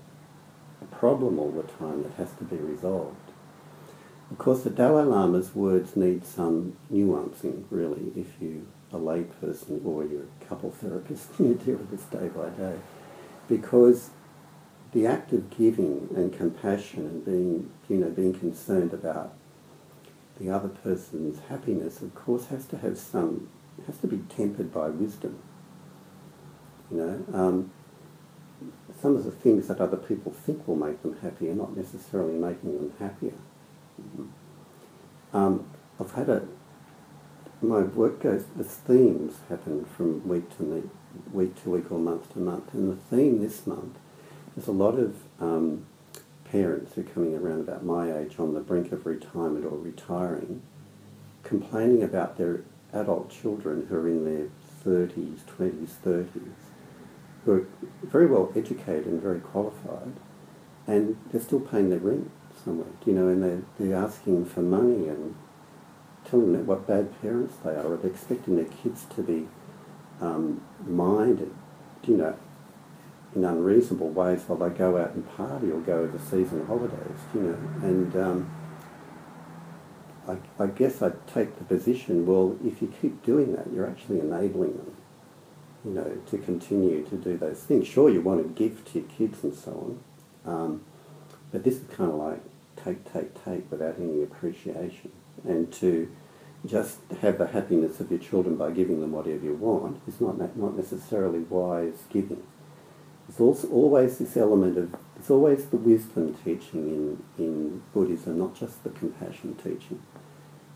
a 0.80 0.84
problem 0.92 1.38
all 1.38 1.50
the 1.50 1.64
time 1.64 2.04
that 2.04 2.12
has 2.12 2.32
to 2.34 2.44
be 2.44 2.56
resolved. 2.56 3.16
Of 4.30 4.38
course, 4.38 4.62
the 4.62 4.70
Dalai 4.70 5.04
Lama's 5.04 5.54
words 5.54 5.96
need 5.96 6.24
some 6.24 6.76
nuancing, 6.92 7.64
really, 7.70 8.12
if 8.14 8.40
you 8.40 8.68
are 8.92 8.98
a 8.98 9.02
layperson 9.02 9.84
or 9.84 10.04
you're 10.04 10.24
a 10.24 10.44
couple 10.44 10.70
therapist 10.70 11.30
you 11.38 11.54
deal 11.54 11.76
with 11.76 11.90
this 11.90 12.04
day 12.04 12.28
by 12.28 12.50
day. 12.50 12.78
Because 13.48 14.10
the 14.92 15.06
act 15.06 15.32
of 15.32 15.50
giving 15.50 16.08
and 16.14 16.32
compassion 16.32 17.06
and 17.06 17.24
being, 17.24 17.70
you 17.88 17.96
know, 17.96 18.10
being 18.10 18.34
concerned 18.34 18.92
about 18.92 19.34
the 20.40 20.50
other 20.50 20.68
person's 20.68 21.40
happiness, 21.48 22.00
of 22.00 22.14
course, 22.14 22.46
has 22.46 22.64
to 22.66 22.78
have 22.78 22.96
some, 22.96 23.48
has 23.86 23.98
to 23.98 24.06
be 24.06 24.18
tempered 24.28 24.72
by 24.72 24.88
wisdom. 24.88 25.38
You 26.90 26.96
know, 26.96 27.38
um, 27.38 27.70
some 29.00 29.16
of 29.16 29.24
the 29.24 29.30
things 29.30 29.68
that 29.68 29.80
other 29.80 29.96
people 29.96 30.32
think 30.32 30.66
will 30.66 30.76
make 30.76 31.02
them 31.02 31.18
happy 31.22 31.48
are 31.50 31.54
not 31.54 31.76
necessarily 31.76 32.34
making 32.34 32.74
them 32.74 32.92
happier. 32.98 33.34
Um, 35.32 35.68
I've 36.00 36.12
had 36.12 36.28
a, 36.28 36.46
my 37.60 37.80
work 37.80 38.22
goes, 38.22 38.44
the 38.56 38.64
themes 38.64 39.38
happen 39.48 39.84
from 39.84 40.26
week 40.26 40.56
to 40.56 40.90
week 41.32 41.62
to 41.62 41.70
week 41.70 41.90
or 41.90 41.98
month 41.98 42.32
to 42.32 42.38
month. 42.38 42.72
And 42.72 42.92
the 42.92 42.96
theme 42.96 43.40
this 43.40 43.66
month, 43.66 43.98
there's 44.54 44.68
a 44.68 44.72
lot 44.72 44.98
of 44.98 45.16
um, 45.40 45.86
parents 46.50 46.94
who 46.94 47.02
are 47.02 47.04
coming 47.04 47.34
around 47.34 47.60
about 47.60 47.84
my 47.84 48.16
age 48.16 48.36
on 48.38 48.54
the 48.54 48.60
brink 48.60 48.92
of 48.92 49.06
retirement 49.06 49.64
or 49.64 49.76
retiring, 49.76 50.62
complaining 51.42 52.02
about 52.02 52.38
their 52.38 52.62
adult 52.92 53.30
children 53.30 53.86
who 53.88 53.96
are 53.96 54.08
in 54.08 54.24
their 54.24 54.48
30s, 54.84 55.40
20s, 55.40 55.90
30s, 56.04 56.28
who 57.44 57.52
are 57.52 57.66
very 58.02 58.26
well 58.26 58.52
educated 58.56 59.06
and 59.06 59.20
very 59.20 59.40
qualified, 59.40 60.12
and 60.86 61.18
they're 61.30 61.40
still 61.40 61.60
paying 61.60 61.90
their 61.90 61.98
rent 61.98 62.30
somewhere, 62.64 62.88
you 63.04 63.12
know, 63.12 63.28
and 63.28 63.42
they're, 63.42 63.62
they're 63.78 63.96
asking 63.96 64.44
for 64.44 64.60
money 64.60 65.08
and 65.08 65.34
telling 66.24 66.52
them 66.52 66.66
what 66.66 66.86
bad 66.86 67.20
parents 67.20 67.54
they 67.64 67.70
are, 67.70 67.92
or 67.92 67.96
they're 67.96 68.10
expecting 68.10 68.56
their 68.56 68.64
kids 68.64 69.06
to 69.14 69.22
be 69.22 69.48
um, 70.20 70.62
minded, 70.86 71.54
you 72.06 72.16
know, 72.16 72.36
in 73.38 73.44
unreasonable 73.44 74.10
ways 74.10 74.42
while 74.46 74.58
they 74.58 74.76
go 74.76 74.98
out 74.98 75.12
and 75.12 75.28
party 75.36 75.70
or 75.70 75.80
go 75.80 76.00
overseas 76.00 76.52
on 76.52 76.66
holidays, 76.66 77.20
you 77.34 77.40
know. 77.40 77.58
And 77.82 78.16
um, 78.16 78.50
I, 80.28 80.62
I 80.62 80.66
guess 80.66 81.00
I'd 81.00 81.26
take 81.26 81.56
the 81.58 81.64
position, 81.64 82.26
well, 82.26 82.56
if 82.64 82.82
you 82.82 82.92
keep 83.00 83.24
doing 83.24 83.54
that, 83.54 83.72
you're 83.72 83.88
actually 83.88 84.18
enabling 84.18 84.76
them, 84.76 84.96
you 85.84 85.92
know, 85.92 86.20
to 86.30 86.38
continue 86.38 87.04
to 87.06 87.16
do 87.16 87.36
those 87.36 87.60
things. 87.60 87.86
Sure, 87.86 88.10
you 88.10 88.20
want 88.20 88.42
to 88.42 88.48
give 88.62 88.84
to 88.92 88.98
your 89.00 89.08
kids 89.08 89.44
and 89.44 89.54
so 89.54 90.00
on, 90.44 90.52
um, 90.52 90.84
but 91.52 91.64
this 91.64 91.76
is 91.76 91.84
kind 91.94 92.10
of 92.10 92.16
like 92.16 92.42
take, 92.76 93.10
take, 93.12 93.44
take 93.44 93.70
without 93.70 93.96
any 93.98 94.22
appreciation. 94.22 95.12
And 95.44 95.72
to 95.74 96.10
just 96.66 96.98
have 97.22 97.38
the 97.38 97.46
happiness 97.46 98.00
of 98.00 98.10
your 98.10 98.18
children 98.18 98.56
by 98.56 98.72
giving 98.72 99.00
them 99.00 99.12
whatever 99.12 99.44
you 99.44 99.54
want 99.54 100.02
is 100.08 100.20
not, 100.20 100.38
not 100.56 100.76
necessarily 100.76 101.38
wise 101.38 102.02
giving. 102.10 102.42
There's 103.28 103.40
also 103.40 103.68
always 103.68 104.18
this 104.18 104.36
element 104.36 104.78
of, 104.78 104.96
there's 105.14 105.30
always 105.30 105.66
the 105.66 105.76
wisdom 105.76 106.34
teaching 106.44 107.20
in, 107.38 107.44
in 107.44 107.82
Buddhism, 107.92 108.38
not 108.38 108.54
just 108.54 108.82
the 108.84 108.90
compassion 108.90 109.54
teaching. 109.56 110.02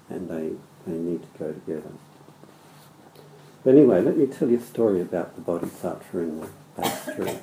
And 0.08 0.28
they, 0.28 0.50
they 0.86 0.98
need 0.98 1.22
to 1.22 1.38
go 1.38 1.52
together. 1.52 1.92
But 3.64 3.74
anyway, 3.74 4.02
let 4.02 4.16
me 4.16 4.26
tell 4.26 4.50
you 4.50 4.58
a 4.58 4.60
story 4.60 5.00
about 5.00 5.34
the 5.34 5.40
Bodhisattva 5.40 6.18
in 6.18 6.40
the 6.40 6.48
back 6.76 7.02
street 7.02 7.38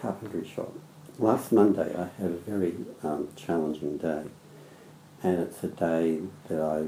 carpentry 0.00 0.46
shop. 0.48 0.72
Last 1.18 1.52
Monday 1.52 1.94
I 1.94 2.08
had 2.20 2.30
a 2.30 2.50
very 2.50 2.74
um, 3.02 3.28
challenging 3.36 3.98
day 3.98 4.24
and 5.22 5.38
it's 5.40 5.62
a 5.62 5.68
day 5.68 6.20
that 6.48 6.60
I 6.60 6.86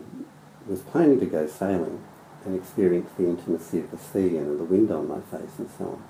was 0.66 0.80
planning 0.80 1.20
to 1.20 1.26
go 1.26 1.46
sailing 1.46 2.02
and 2.44 2.56
experience 2.56 3.11
the 3.16 3.26
intimacy 3.26 3.80
of 3.80 3.90
the 3.90 3.99
sea 3.99 4.37
and 4.37 4.58
the 4.58 4.64
wind 4.64 4.90
on 4.90 5.08
my 5.08 5.20
face 5.20 5.58
and 5.58 5.70
so 5.78 5.84
on. 5.84 6.02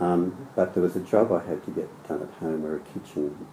Um, 0.00 0.48
but 0.56 0.74
there 0.74 0.82
was 0.82 0.96
a 0.96 1.00
job 1.00 1.30
I 1.32 1.44
had 1.44 1.64
to 1.64 1.70
get 1.70 2.08
done 2.08 2.22
at 2.22 2.30
home 2.40 2.62
where 2.62 2.76
a 2.76 2.80
kitchen 2.80 3.46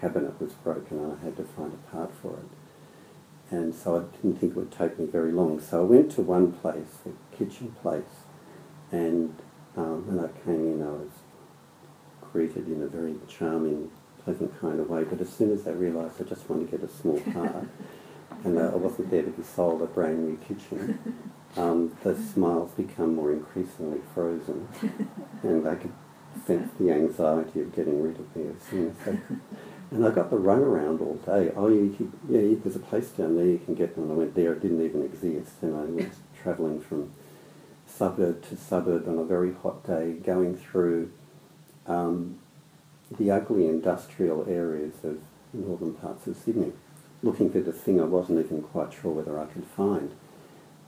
cabinet 0.00 0.40
was 0.40 0.52
broken 0.52 0.98
and 0.98 1.18
I 1.18 1.24
had 1.24 1.36
to 1.36 1.44
find 1.44 1.72
a 1.72 1.90
part 1.90 2.12
for 2.22 2.34
it. 2.34 3.54
And 3.54 3.74
so 3.74 3.96
I 3.96 4.16
didn't 4.16 4.40
think 4.40 4.52
it 4.52 4.56
would 4.56 4.72
take 4.72 4.98
me 4.98 5.06
very 5.06 5.32
long. 5.32 5.60
So 5.60 5.80
I 5.80 5.84
went 5.84 6.10
to 6.12 6.22
one 6.22 6.52
place, 6.52 6.98
a 7.06 7.36
kitchen 7.36 7.74
place, 7.80 8.24
and 8.90 9.34
um, 9.76 10.06
when 10.06 10.24
I 10.24 10.28
came 10.44 10.74
in 10.74 10.82
I 10.82 10.90
was 10.90 11.10
greeted 12.32 12.66
in 12.66 12.82
a 12.82 12.86
very 12.86 13.14
charming, 13.28 13.90
pleasant 14.24 14.58
kind 14.60 14.80
of 14.80 14.90
way. 14.90 15.04
But 15.04 15.20
as 15.20 15.28
soon 15.28 15.52
as 15.52 15.62
they 15.62 15.72
realised 15.72 16.20
I 16.20 16.24
just 16.24 16.48
wanted 16.50 16.70
to 16.70 16.78
get 16.78 16.88
a 16.88 16.92
small 16.92 17.20
part, 17.20 17.68
and 18.44 18.58
uh, 18.58 18.72
I 18.72 18.76
wasn't 18.76 19.10
there 19.10 19.22
to 19.22 19.30
be 19.30 19.42
sold 19.42 19.82
a 19.82 19.86
brand 19.86 20.26
new 20.26 20.36
kitchen, 20.38 20.98
um, 21.56 21.96
the 22.02 22.16
smiles 22.16 22.72
become 22.72 23.14
more 23.14 23.32
increasingly 23.32 24.00
frozen, 24.14 24.68
and 25.42 25.64
they 25.64 25.76
could 25.76 25.92
sense 26.46 26.70
the 26.78 26.90
anxiety 26.90 27.60
of 27.60 27.74
getting 27.74 28.02
rid 28.02 28.18
of 28.18 28.36
me 28.36 28.48
as 28.54 28.62
soon 28.68 28.90
as 28.90 28.96
they 29.04 29.16
could. 29.26 29.40
And 29.90 30.04
I 30.04 30.10
got 30.10 30.30
the 30.30 30.36
runaround 30.36 31.00
all 31.00 31.14
day. 31.14 31.52
Oh, 31.56 31.68
you, 31.68 31.96
you, 31.98 32.12
yeah, 32.28 32.58
there's 32.62 32.76
a 32.76 32.80
place 32.80 33.08
down 33.10 33.36
there 33.36 33.46
you 33.46 33.60
can 33.64 33.74
get 33.74 33.94
them. 33.94 34.04
And 34.04 34.12
I 34.12 34.16
went 34.16 34.34
there, 34.34 34.52
it 34.52 34.60
didn't 34.60 34.84
even 34.84 35.04
exist, 35.04 35.52
and 35.62 35.76
I 35.76 35.84
was 35.84 36.16
travelling 36.42 36.80
from 36.80 37.12
suburb 37.86 38.42
to 38.48 38.56
suburb 38.56 39.08
on 39.08 39.18
a 39.18 39.24
very 39.24 39.54
hot 39.54 39.86
day, 39.86 40.12
going 40.12 40.56
through 40.56 41.12
um, 41.86 42.38
the 43.16 43.30
ugly 43.30 43.68
industrial 43.68 44.44
areas 44.48 44.94
of 45.04 45.18
northern 45.52 45.94
parts 45.94 46.26
of 46.26 46.36
Sydney, 46.36 46.72
looking 47.22 47.50
for 47.50 47.60
the 47.60 47.72
thing 47.72 48.00
I 48.00 48.04
wasn't 48.04 48.44
even 48.44 48.62
quite 48.62 48.92
sure 48.92 49.12
whether 49.12 49.38
I 49.38 49.46
could 49.46 49.64
find. 49.64 50.12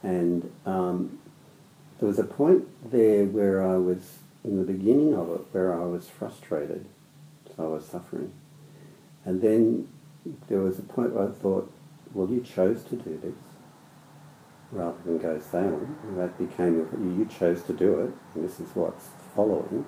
And 0.02 0.52
um, 0.64 1.18
there 1.98 2.08
was 2.08 2.18
a 2.18 2.24
point 2.24 2.66
there 2.90 3.24
where 3.24 3.66
I 3.66 3.76
was, 3.76 4.18
in 4.44 4.56
the 4.56 4.64
beginning 4.64 5.14
of 5.14 5.30
it, 5.30 5.46
where 5.52 5.74
I 5.74 5.84
was 5.84 6.08
frustrated, 6.08 6.86
so 7.56 7.64
I 7.64 7.68
was 7.68 7.84
suffering. 7.84 8.32
And 9.24 9.42
then 9.42 9.88
there 10.48 10.60
was 10.60 10.78
a 10.78 10.82
point 10.82 11.12
where 11.12 11.28
I 11.28 11.30
thought, 11.30 11.72
well, 12.14 12.28
you 12.28 12.40
chose 12.40 12.82
to 12.84 12.96
do 12.96 13.18
this 13.22 13.34
rather 14.70 14.98
than 15.04 15.18
go 15.18 15.40
sailing. 15.40 15.96
And 16.04 16.18
that 16.18 16.38
became, 16.38 16.76
you 17.18 17.26
chose 17.26 17.62
to 17.64 17.72
do 17.72 18.00
it, 18.00 18.12
and 18.34 18.44
this 18.44 18.60
is 18.60 18.68
what's 18.74 19.08
following. 19.34 19.86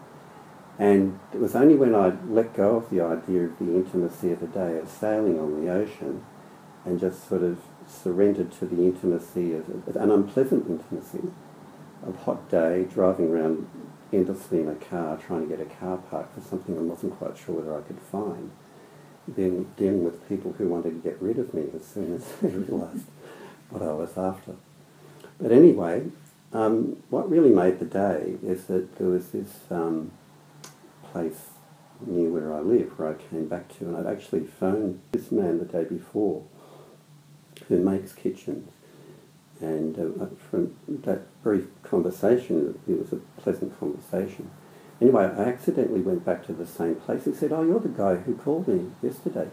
And 0.79 1.21
it 1.33 1.40
was 1.40 1.55
only 1.55 1.75
when 1.75 1.95
I 1.95 2.12
let 2.29 2.55
go 2.55 2.76
of 2.76 2.90
the 2.90 3.02
idea 3.02 3.45
of 3.45 3.59
the 3.59 3.76
intimacy 3.76 4.33
of 4.33 4.43
a 4.43 4.47
day 4.47 4.79
of 4.79 4.88
sailing 4.88 5.38
on 5.38 5.62
the 5.62 5.71
ocean 5.71 6.25
and 6.87 6.99
just 6.99 7.29
sort 7.29 7.43
of 7.43 7.59
surrendered 7.90 8.52
to 8.52 8.66
the 8.66 8.82
intimacy 8.82 9.54
of 9.54 9.68
an 9.97 10.11
unpleasant 10.11 10.68
intimacy 10.68 11.28
of 12.06 12.16
hot 12.23 12.49
day, 12.49 12.85
driving 12.85 13.30
around 13.30 13.68
endlessly 14.12 14.61
in 14.61 14.68
a 14.68 14.75
car, 14.75 15.16
trying 15.16 15.49
to 15.49 15.56
get 15.56 15.64
a 15.64 15.68
car 15.68 15.99
park 15.99 16.35
for 16.35 16.40
something 16.40 16.76
I 16.76 16.80
wasn't 16.80 17.16
quite 17.18 17.37
sure 17.37 17.56
whether 17.56 17.76
I 17.76 17.82
could 17.82 18.00
find. 18.00 18.50
Then 19.28 19.73
dealing 19.76 20.04
with 20.04 20.28
people 20.28 20.52
who 20.52 20.68
wanted 20.68 21.02
to 21.02 21.09
get 21.09 21.20
rid 21.20 21.38
of 21.38 21.52
me 21.52 21.66
as 21.75 21.87
soon 21.87 22.14
as 22.14 22.25
they 22.42 22.49
realised 22.49 23.06
what 23.68 23.82
I 23.82 23.92
was 23.92 24.16
after. 24.16 24.54
But 25.40 25.52
anyway, 25.52 26.06
um, 26.52 27.02
what 27.11 27.30
really 27.30 27.50
made 27.50 27.78
the 27.78 27.85
day 27.85 28.37
is 28.42 28.64
that 28.64 28.97
there 28.97 29.09
was 29.09 29.30
this 29.30 29.70
um, 29.70 30.11
place 31.12 31.50
near 32.04 32.30
where 32.30 32.54
I 32.54 32.61
live 32.61 32.99
where 32.99 33.09
I 33.09 33.14
came 33.14 33.47
back 33.47 33.68
to, 33.78 33.85
and 33.85 33.97
I'd 33.97 34.11
actually 34.11 34.47
phoned 34.47 35.00
this 35.12 35.30
man 35.30 35.59
the 35.59 35.64
day 35.64 35.85
before 35.85 36.44
who 37.69 37.79
makes 37.79 38.12
kitchens. 38.12 38.71
And 39.61 39.99
uh, 39.99 40.26
from 40.50 40.75
that 40.88 41.43
brief 41.43 41.67
conversation, 41.83 42.79
it 42.88 42.99
was 42.99 43.12
a 43.12 43.17
pleasant 43.40 43.79
conversation. 43.79 44.50
Anyway, 45.00 45.25
I 45.25 45.45
accidentally 45.45 46.00
went 46.00 46.25
back 46.25 46.47
to 46.47 46.52
the 46.52 46.67
same 46.67 46.97
place. 46.97 47.25
He 47.25 47.35
said, 47.35 47.52
"Oh, 47.52 47.62
you're 47.62 47.81
the 47.81 47.88
guy 47.88 48.17
who 48.17 48.35
called 48.35 48.69
me 48.69 48.90
yesterday." 49.02 49.49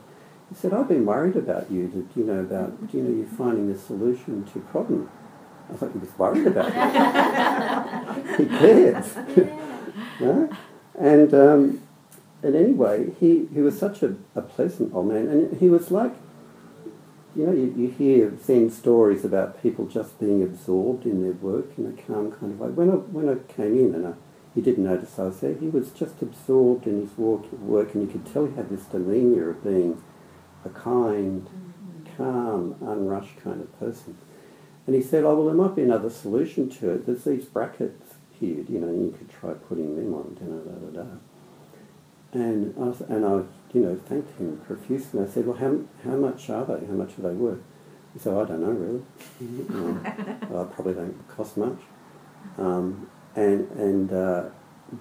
He 0.49 0.55
said, 0.55 0.73
"I've 0.73 0.87
been 0.87 1.05
worried 1.05 1.35
about 1.35 1.69
you. 1.69 1.89
That 1.89 2.19
you 2.19 2.25
know 2.25 2.39
about 2.39 2.89
do 2.89 2.97
you 2.97 3.03
know 3.03 3.17
you're 3.17 3.27
finding 3.27 3.69
a 3.69 3.77
solution 3.77 4.45
to 4.53 4.59
problem." 4.59 5.09
I 5.69 5.73
thought 5.75 5.91
he 5.91 5.99
was 5.99 6.17
worried 6.17 6.47
about 6.47 6.69
me. 6.69 8.37
he 8.37 8.45
cares. 8.45 9.15
no? 10.21 10.49
And 10.97 11.33
um, 11.33 11.81
and 12.43 12.55
anyway, 12.55 13.11
he, 13.19 13.47
he 13.53 13.61
was 13.61 13.77
such 13.77 14.03
a, 14.03 14.15
a 14.35 14.41
pleasant 14.41 14.93
old 14.93 15.07
man, 15.07 15.27
and 15.27 15.59
he 15.59 15.69
was 15.69 15.91
like 15.91 16.13
you 17.35 17.45
know, 17.45 17.51
you, 17.51 17.73
you 17.77 17.89
hear 17.89 18.37
Zen 18.43 18.69
stories 18.69 19.23
about 19.23 19.61
people 19.61 19.85
just 19.85 20.19
being 20.19 20.41
absorbed 20.41 21.05
in 21.05 21.21
their 21.21 21.33
work 21.33 21.77
in 21.77 21.85
a 21.85 22.01
calm 22.01 22.31
kind 22.31 22.53
of 22.53 22.59
way. 22.59 22.69
When 22.69 22.89
I, 22.89 22.93
when 22.93 23.29
I 23.29 23.53
came 23.53 23.77
in 23.77 23.93
and 23.93 24.07
I, 24.07 24.13
he 24.55 24.61
didn't 24.61 24.85
notice 24.85 25.19
I 25.19 25.23
was 25.23 25.39
there, 25.39 25.53
he 25.53 25.67
was 25.67 25.91
just 25.91 26.21
absorbed 26.21 26.87
in 26.87 27.01
his 27.01 27.17
work, 27.17 27.51
work 27.53 27.93
and 27.93 28.03
you 28.03 28.11
could 28.11 28.31
tell 28.31 28.45
he 28.45 28.55
had 28.55 28.69
this 28.69 28.85
demeanour 28.85 29.51
of 29.51 29.63
being 29.63 30.01
a 30.65 30.69
kind, 30.69 31.43
mm-hmm. 31.43 32.17
calm, 32.17 32.75
unrushed 32.81 33.37
kind 33.43 33.61
of 33.61 33.79
person. 33.79 34.17
And 34.87 34.95
he 34.95 35.01
said, 35.01 35.25
oh, 35.25 35.35
well, 35.35 35.45
there 35.45 35.53
might 35.53 35.75
be 35.75 35.83
another 35.83 36.09
solution 36.09 36.69
to 36.69 36.91
it. 36.91 37.05
There's 37.05 37.25
these 37.25 37.45
brackets 37.45 38.15
here, 38.39 38.63
you 38.69 38.79
know, 38.79 38.87
and 38.87 39.05
you 39.05 39.11
could 39.11 39.29
try 39.29 39.53
putting 39.53 39.95
them 39.95 40.13
on, 40.13 40.35
da 40.35 40.45
da 40.45 41.03
da 41.03 41.03
da. 41.03 41.17
And 42.31 42.73
I, 42.77 42.87
was, 42.87 43.01
and 43.01 43.25
I 43.25 43.41
you 43.73 43.81
know, 43.81 43.95
thanked 43.95 44.37
him 44.39 44.61
profusely. 44.65 45.19
And 45.19 45.29
I 45.29 45.31
said, 45.31 45.45
well, 45.45 45.57
how, 45.57 45.79
how 46.03 46.17
much 46.17 46.49
are 46.49 46.65
they? 46.65 46.85
How 46.85 46.93
much 46.93 47.17
are 47.17 47.21
they 47.21 47.33
worth? 47.33 47.59
He 48.13 48.19
said, 48.19 48.33
I 48.33 48.45
don't 48.45 48.61
know, 48.61 48.71
really. 48.71 49.01
um, 49.69 50.39
well, 50.49 50.65
probably 50.65 50.93
don't 50.93 51.27
cost 51.27 51.57
much. 51.57 51.79
Um, 52.57 53.09
and 53.35 53.69
and 53.71 54.11
uh, 54.11 54.43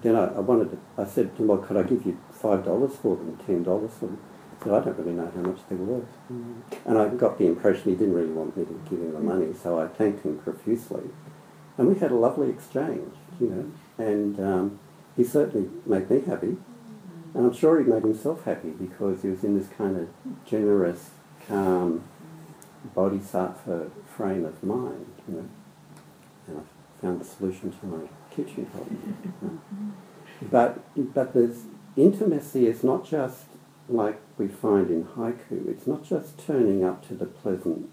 then 0.01 0.15
I, 0.15 0.25
I, 0.25 0.39
wanted 0.39 0.71
to, 0.71 0.77
I 0.97 1.05
said 1.05 1.35
to 1.35 1.41
him, 1.41 1.47
well, 1.47 1.59
could 1.59 1.77
I 1.77 1.83
give 1.83 2.05
you 2.05 2.19
$5 2.41 2.91
for 2.91 3.15
them, 3.15 3.39
$10 3.47 3.63
for 3.91 4.05
them? 4.05 4.19
He 4.57 4.63
said, 4.63 4.73
I 4.73 4.83
don't 4.83 4.97
really 4.97 5.13
know 5.13 5.31
how 5.33 5.41
much 5.41 5.59
they 5.69 5.75
were 5.75 5.99
worth. 5.99 6.17
Mm. 6.31 6.61
And 6.85 6.97
I 6.97 7.07
got 7.09 7.37
the 7.37 7.45
impression 7.45 7.91
he 7.91 7.95
didn't 7.95 8.13
really 8.13 8.31
want 8.31 8.57
me 8.57 8.65
to 8.65 8.81
give 8.89 8.99
him 8.99 9.13
the 9.13 9.19
money, 9.19 9.53
so 9.53 9.79
I 9.79 9.87
thanked 9.87 10.25
him 10.25 10.39
profusely. 10.39 11.03
And 11.77 11.87
we 11.87 11.99
had 11.99 12.11
a 12.11 12.15
lovely 12.15 12.49
exchange, 12.49 13.13
you 13.39 13.49
know, 13.49 14.03
and 14.03 14.39
um, 14.39 14.79
he 15.15 15.23
certainly 15.23 15.69
made 15.85 16.09
me 16.09 16.21
happy. 16.21 16.57
And 17.37 17.45
I'm 17.45 17.53
sure 17.53 17.79
he 17.79 17.85
made 17.85 18.01
himself 18.01 18.45
happy 18.45 18.71
because 18.71 19.21
he 19.21 19.27
was 19.27 19.43
in 19.43 19.55
this 19.55 19.67
kind 19.77 19.95
of 19.95 20.09
generous, 20.43 21.11
calm, 21.47 22.03
bodhisattva 22.95 23.91
frame 24.07 24.43
of 24.43 24.63
mind, 24.63 25.05
you 25.27 25.35
know. 25.35 25.49
And 26.47 26.57
I 26.57 27.01
found 27.01 27.21
the 27.21 27.25
solution 27.25 27.71
to 27.79 27.85
my 27.85 28.07
kitchen 28.35 28.65
problem. 28.65 29.61
but 30.41 30.79
but 31.13 31.35
there's 31.35 31.65
intimacy 31.95 32.65
is 32.65 32.83
not 32.83 33.05
just 33.05 33.45
like 33.87 34.19
we 34.39 34.47
find 34.47 34.89
in 34.89 35.03
haiku. 35.03 35.67
It's 35.67 35.85
not 35.85 36.03
just 36.03 36.39
turning 36.39 36.83
up 36.83 37.07
to 37.07 37.13
the 37.13 37.27
pleasant 37.27 37.87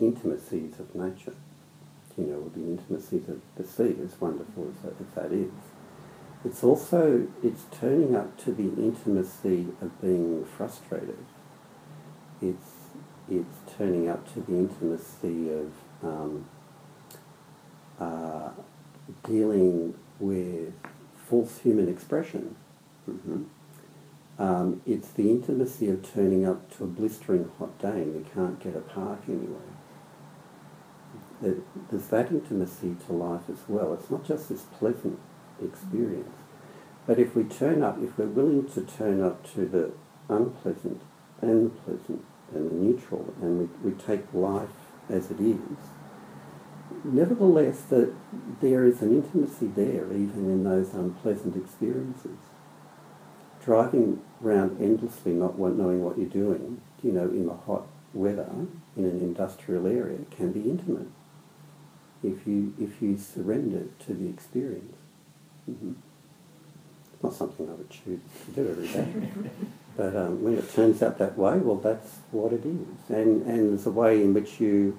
intimacies 0.00 0.80
of 0.80 0.94
nature, 0.94 1.34
you 2.16 2.24
know, 2.24 2.50
the 2.54 2.66
intimacies 2.70 3.28
of 3.28 3.42
the 3.56 3.64
sea, 3.64 3.96
as 4.02 4.18
wonderful 4.18 4.72
as 4.82 4.92
as 4.98 5.14
that 5.14 5.30
is. 5.30 5.73
It's 6.44 6.62
also, 6.62 7.26
it's 7.42 7.62
turning 7.70 8.14
up 8.14 8.36
to 8.44 8.52
the 8.52 8.64
intimacy 8.64 9.68
of 9.80 10.00
being 10.02 10.44
frustrated. 10.44 11.24
It's, 12.42 12.70
it's 13.30 13.72
turning 13.78 14.08
up 14.08 14.30
to 14.34 14.40
the 14.40 14.52
intimacy 14.52 15.50
of 15.50 15.72
um, 16.02 16.44
uh, 17.98 18.50
dealing 19.26 19.94
with 20.20 20.74
false 21.16 21.58
human 21.60 21.88
expression. 21.88 22.56
Mm-hmm. 23.08 23.44
Um, 24.38 24.82
it's 24.84 25.10
the 25.10 25.30
intimacy 25.30 25.88
of 25.88 26.12
turning 26.12 26.44
up 26.44 26.76
to 26.76 26.84
a 26.84 26.86
blistering 26.86 27.50
hot 27.58 27.78
day 27.78 28.02
and 28.02 28.16
we 28.16 28.30
can't 28.30 28.60
get 28.60 28.76
a 28.76 28.80
park 28.80 29.20
anywhere. 29.28 29.60
There's 31.40 32.06
that 32.08 32.30
intimacy 32.30 32.96
to 33.06 33.12
life 33.12 33.48
as 33.50 33.60
well. 33.68 33.94
It's 33.94 34.10
not 34.10 34.24
just 34.24 34.48
this 34.48 34.62
pleasant 34.62 35.18
experience. 35.62 36.36
But 37.06 37.18
if 37.18 37.34
we 37.34 37.44
turn 37.44 37.82
up, 37.82 37.98
if 38.02 38.16
we're 38.16 38.26
willing 38.26 38.68
to 38.70 38.82
turn 38.82 39.22
up 39.22 39.50
to 39.54 39.66
the 39.66 39.92
unpleasant 40.28 41.02
and 41.40 41.66
the 41.66 41.70
pleasant 41.70 42.24
and 42.54 42.70
the 42.70 42.74
neutral, 42.74 43.34
and 43.42 43.68
we, 43.82 43.90
we 43.90 43.98
take 43.98 44.32
life 44.32 44.68
as 45.10 45.30
it 45.30 45.40
is, 45.40 45.58
nevertheless, 47.04 47.82
that 47.82 48.14
there 48.60 48.84
is 48.84 49.02
an 49.02 49.14
intimacy 49.14 49.66
there, 49.66 50.06
even 50.12 50.46
in 50.50 50.64
those 50.64 50.94
unpleasant 50.94 51.56
experiences. 51.56 52.38
Driving 53.62 54.22
around 54.42 54.80
endlessly, 54.80 55.32
not 55.32 55.58
knowing 55.58 56.04
what 56.04 56.18
you're 56.18 56.26
doing, 56.26 56.82
you 57.02 57.12
know, 57.12 57.24
in 57.24 57.46
the 57.46 57.54
hot 57.54 57.86
weather 58.12 58.48
in 58.96 59.04
an 59.04 59.20
industrial 59.20 59.86
area, 59.86 60.18
can 60.30 60.52
be 60.52 60.70
intimate 60.70 61.08
if 62.22 62.46
you 62.46 62.74
if 62.80 63.02
you 63.02 63.18
surrender 63.18 63.86
to 64.06 64.14
the 64.14 64.28
experience. 64.28 65.03
Mm-hmm. 65.70 65.92
It's 67.12 67.22
not 67.22 67.34
something 67.34 67.68
I 67.68 67.72
would 67.72 67.90
choose 67.90 68.20
to 68.46 68.50
do 68.52 68.70
every 68.70 68.88
day. 68.88 69.30
but 69.96 70.16
um, 70.16 70.42
when 70.42 70.58
it 70.58 70.72
turns 70.72 71.02
out 71.02 71.18
that 71.18 71.38
way, 71.38 71.58
well, 71.58 71.76
that's 71.76 72.18
what 72.30 72.52
it 72.52 72.64
is. 72.64 73.10
And, 73.10 73.46
and 73.46 73.70
there's 73.70 73.86
a 73.86 73.90
way 73.90 74.22
in 74.22 74.34
which 74.34 74.60
you, 74.60 74.98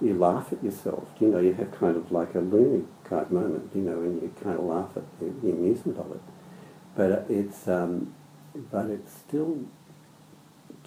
you 0.00 0.14
laugh 0.14 0.52
at 0.52 0.62
yourself. 0.62 1.08
You 1.20 1.28
know, 1.28 1.38
you 1.38 1.54
have 1.54 1.72
kind 1.78 1.96
of 1.96 2.12
like 2.12 2.34
a 2.34 2.40
loony 2.40 2.84
kind 3.04 3.22
of 3.22 3.32
moment, 3.32 3.70
you 3.74 3.82
know, 3.82 4.00
and 4.00 4.20
you 4.20 4.34
kind 4.42 4.58
of 4.58 4.64
laugh 4.64 4.90
at 4.96 5.04
the, 5.18 5.26
the 5.26 5.50
amusement 5.50 5.98
of 5.98 6.12
it. 6.12 6.20
But 6.94 7.26
it's, 7.30 7.68
um, 7.68 8.14
but 8.70 8.86
it's 8.86 9.12
still 9.12 9.64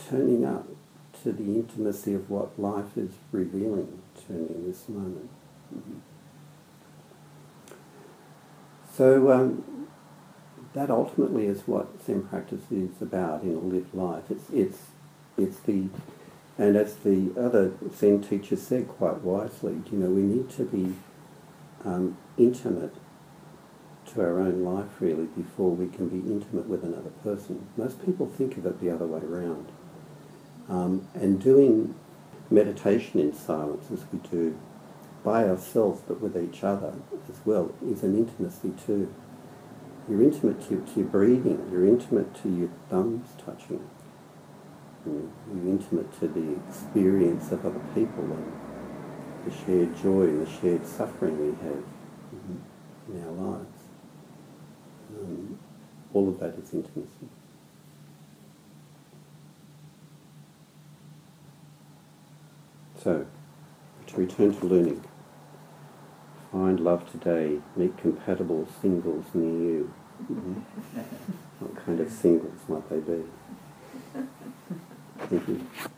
turning 0.10 0.46
up 0.46 0.68
to 1.24 1.32
the 1.32 1.44
intimacy 1.44 2.14
of 2.14 2.30
what 2.30 2.60
life 2.60 2.98
is 2.98 3.12
revealing 3.32 4.02
to 4.28 4.34
me 4.34 4.48
in 4.50 4.68
this 4.68 4.88
moment. 4.88 5.30
Mm-hmm. 5.76 6.15
So 8.96 9.32
um, 9.32 9.88
that 10.74 10.90
ultimately 10.90 11.48
is 11.48 11.68
what 11.68 11.88
Zen 12.06 12.24
practice 12.24 12.72
is 12.72 13.02
about 13.02 13.44
in 13.44 13.56
a 13.56 13.60
lived 13.60 13.94
life. 13.94 14.24
It's, 14.30 14.50
it's, 14.52 14.78
it's 15.38 15.60
the 15.60 15.90
And 16.58 16.78
as 16.78 16.96
the 16.96 17.34
other 17.38 17.74
Zen 17.94 18.22
teacher 18.22 18.56
said 18.56 18.88
quite 18.88 19.18
wisely, 19.22 19.82
you 19.92 19.98
know, 19.98 20.10
we 20.10 20.22
need 20.22 20.50
to 20.52 20.64
be 20.64 20.96
um, 21.84 22.18
intimate 22.38 22.96
to 24.08 24.22
our 24.22 24.40
own 24.40 24.64
life 24.64 25.02
really 25.02 25.26
before 25.26 25.72
we 25.72 25.88
can 25.88 26.08
be 26.08 26.20
intimate 26.32 26.68
with 26.68 26.84
another 26.84 27.10
person. 27.24 27.68
Most 27.76 28.06
people 28.06 28.28
think 28.28 28.56
of 28.58 28.66
it 28.66 28.80
the 28.80 28.90
other 28.90 29.06
way 29.06 29.20
around. 29.20 29.68
Um, 30.70 31.08
and 31.14 31.42
doing 31.42 31.96
meditation 32.50 33.20
in 33.20 33.34
silence 33.34 33.92
as 33.92 34.04
we 34.12 34.20
do 34.30 34.58
by 35.26 35.50
ourselves 35.50 36.02
but 36.08 36.22
with 36.22 36.38
each 36.38 36.64
other 36.64 36.94
as 37.28 37.36
well 37.46 37.74
is 37.86 38.04
an 38.04 38.16
intimacy 38.16 38.74
too. 38.86 39.14
You're 40.08 40.22
intimate 40.22 40.62
to, 40.70 40.86
to 40.86 41.00
your 41.00 41.10
breathing, 41.10 41.68
you're 41.72 41.88
intimate 41.88 42.36
to 42.44 42.50
your 42.50 42.70
thumbs 42.90 43.28
touching, 43.44 43.84
you- 45.06 45.32
you're 45.54 45.68
intimate 45.68 46.18
to 46.20 46.28
the 46.28 46.54
experience 46.70 47.52
of 47.52 47.66
other 47.66 47.82
people 47.96 48.24
and 48.24 48.54
the 49.46 49.52
shared 49.52 49.98
joy 49.98 50.24
and 50.24 50.46
the 50.46 50.50
shared 50.50 50.86
suffering 50.86 51.40
we 51.40 51.68
have 51.68 51.84
in 53.10 53.24
our 53.26 53.32
lives. 53.32 53.84
Um, 55.20 55.58
all 56.14 56.30
of 56.30 56.40
that 56.40 56.56
is 56.56 56.74
intimacy. 56.74 57.30
So, 63.04 63.26
to 64.08 64.18
return 64.18 64.54
to 64.56 64.66
Leunig, 64.66 65.02
find 66.56 66.80
love 66.80 67.12
today, 67.12 67.60
meet 67.76 67.98
compatible 67.98 68.66
singles 68.82 69.26
near 69.34 69.60
you. 69.70 69.94
Mhm. 70.32 70.62
What 71.60 71.86
kind 71.86 72.00
of 72.00 72.10
singles 72.10 72.62
might 72.70 72.90
they 72.90 73.00
be? 73.00 73.24
Thank 75.30 75.48
you. 75.50 75.95